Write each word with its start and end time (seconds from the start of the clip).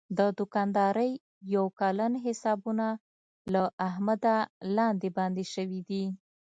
د 0.17 0.19
دوکاندارۍ 0.39 1.11
یو 1.55 1.65
کلن 1.79 2.11
حسابونه 2.25 2.87
له 3.53 3.63
احمده 3.87 4.35
لاندې 4.77 5.09
باندې 5.17 5.43
شوي 5.53 5.81
دي. 5.89 6.03